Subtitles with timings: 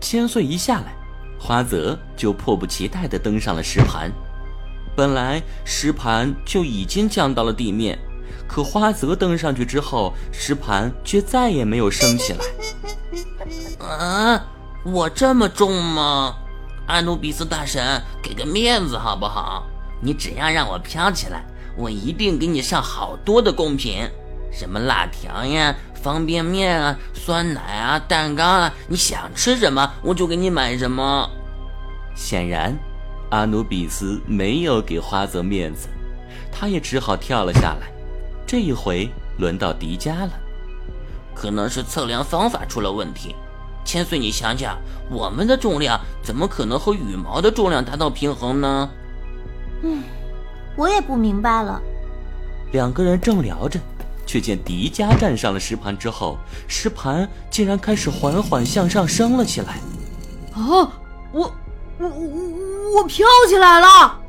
[0.00, 0.96] 千岁一下来，
[1.38, 4.10] 花泽就迫不及待地登上了石盘。
[4.96, 7.98] 本来石盘就已经降到了地面，
[8.48, 12.44] 可花泽登上去之后，石盘却再也没有升起来。
[13.86, 14.44] 啊，
[14.84, 16.34] 我这么重吗？
[16.86, 19.66] 阿努比斯大神，给个面子好不好？
[20.00, 21.44] 你只要让我飘起来，
[21.76, 24.08] 我一定给你上好多的贡品，
[24.50, 31.28] 什么辣条呀、方便面啊、酸奶啊、蛋糕啊，你想吃什么我就给你买什么。
[32.14, 32.76] 显然，
[33.30, 35.88] 阿努比斯没有给花泽面子，
[36.50, 37.92] 他也只好跳了下来。
[38.46, 39.08] 这一回
[39.38, 40.30] 轮到迪迦了，
[41.34, 43.36] 可能是测量方法出了问题。
[43.84, 44.76] 千岁，你想想，
[45.10, 48.90] 我们的重量怎么可能和羽毛的重量达到平衡呢？
[49.82, 50.02] 嗯，
[50.76, 51.80] 我也不明白了。
[52.72, 53.78] 两个人正聊着，
[54.28, 56.36] 却见迪迦站上了石盘之后，
[56.68, 59.80] 石盘竟然开始缓缓向上升了起来。
[60.52, 60.92] 啊！
[61.32, 61.52] 我
[61.98, 62.10] 我我
[62.96, 64.20] 我飘起来了！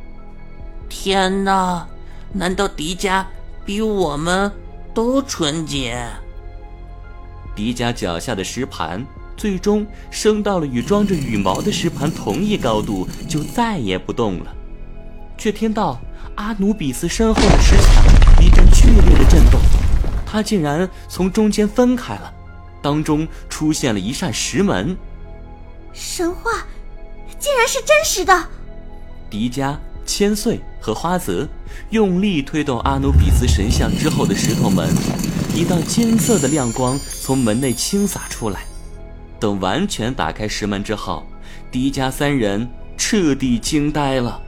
[0.88, 1.86] 天哪！
[2.32, 3.26] 难道迪迦
[3.66, 4.52] 比我们
[4.94, 6.08] 都纯洁？
[7.56, 14.56] 迪迦脚下的石盘最终升到了与装着羽毛的石盘同一高度，就再也不动了。
[15.38, 16.00] 却听到
[16.36, 18.29] 阿努比斯身后的石墙
[20.32, 22.32] 它竟然从中间分开了，
[22.84, 24.96] 当中出现了一扇石门。
[25.92, 26.52] 神话
[27.40, 28.48] 竟然是真实的！
[29.28, 31.48] 迪迦、千岁和花泽
[31.90, 34.88] 用力推动阿努比斯神像之后的石头门，
[35.56, 38.62] 一道金色的亮光从门内倾洒出来。
[39.40, 41.26] 等完全打开石门之后，
[41.72, 44.40] 迪迦三人彻底惊呆了。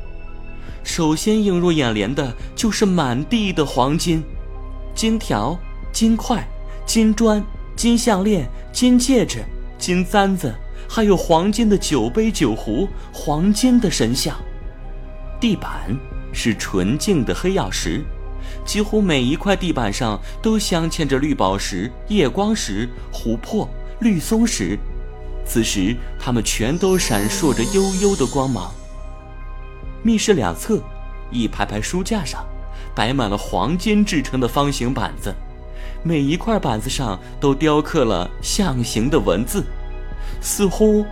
[0.84, 4.23] 首先映入眼帘的就是满地的黄金、
[4.94, 5.58] 金条、
[5.92, 6.47] 金块、
[6.86, 7.44] 金砖、
[7.75, 9.44] 金项链、金戒指、
[9.78, 10.53] 金簪子，
[10.88, 14.36] 还有黄金的酒杯酒壶、黄金的神像。
[15.39, 15.95] 地板
[16.31, 18.03] 是纯净的黑曜石，
[18.66, 23.67] 几乎每一块地板上都镶嵌着绿宝石、夜光石、琥珀、
[23.99, 24.77] 绿松石，
[25.45, 28.71] 此时它们全都闪烁着幽幽的光芒。
[30.04, 30.82] 密室两侧，
[31.32, 32.45] 一排排书架上，
[32.95, 35.33] 摆满了黄金制成的方形板子，
[36.04, 39.64] 每一块板子上都雕刻了象形的文字，
[40.42, 41.06] 似乎，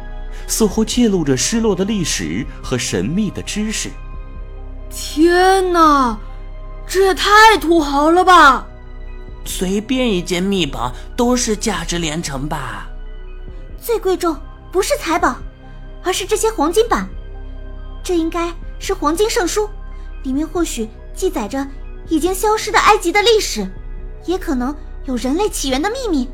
[0.48, 3.90] 似乎记录着失落的历史和神秘的知识。
[4.90, 6.18] 天哪，
[6.88, 8.66] 这也太土豪了吧！
[9.46, 12.88] 随便一件秘宝都是价值连城吧？
[13.80, 14.36] 最贵重
[14.72, 15.36] 不是财宝，
[16.04, 17.08] 而是这些黄金板。
[18.04, 19.70] 这应该是黄金圣书，
[20.24, 21.66] 里面或许记载着
[22.08, 23.68] 已经消失的埃及的历史，
[24.26, 24.76] 也可能
[25.06, 26.30] 有人类起源的秘密。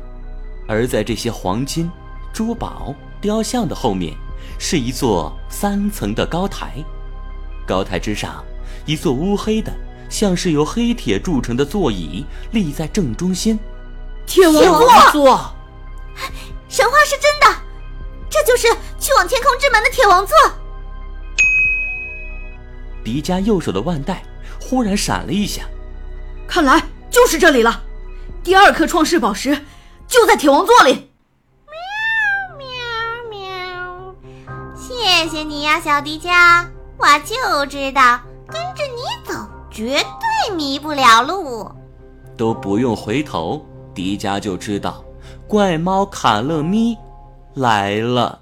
[0.68, 1.90] 而在这些黄金、
[2.32, 4.14] 珠宝、雕像的后面，
[4.58, 6.82] 是一座三层的高台。
[7.66, 8.44] 高台之上，
[8.84, 9.72] 一座乌黑的、
[10.08, 13.58] 像是由黑铁铸成的座椅立在正中心。
[14.26, 14.54] 铁王
[15.12, 15.54] 座，
[16.68, 17.60] 神话是真的，
[18.28, 18.68] 这就是
[18.98, 20.36] 去往天空之门的铁王座。
[23.04, 24.22] 迪迦右手的腕带
[24.60, 25.62] 忽然闪了一下，
[26.48, 26.82] 看来
[27.26, 27.82] 就是这里了。
[28.44, 29.64] 第二颗创世宝石
[30.06, 31.10] 就在铁王座里。
[31.66, 32.68] 喵喵
[33.28, 34.14] 喵！
[34.76, 36.64] 谢谢你呀，小迪迦。
[36.96, 39.34] 我就知道跟着你走
[39.72, 41.68] 绝对迷不了路，
[42.38, 45.04] 都不用回头，迪迦就知道
[45.48, 46.96] 怪猫卡乐咪
[47.54, 48.40] 来了。